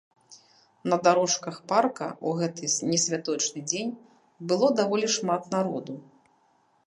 На 0.91 0.97
дарожках 1.07 1.55
парка 1.71 2.07
ў 2.13 2.29
гэты 2.39 2.63
несвяточны 2.93 3.59
дзень 3.71 3.93
было 4.53 4.67
даволі 4.79 5.07
шмат 5.19 5.41
народу. 5.55 5.93